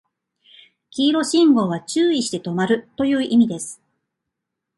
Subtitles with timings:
[0.89, 3.79] 黄色信号は注意して止まるという意味です